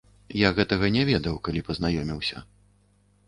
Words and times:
Я 0.37 0.49
гэтага 0.59 0.89
не 0.95 1.03
ведаў, 1.09 1.35
калі 1.47 1.61
пазнаёміўся. 1.67 2.37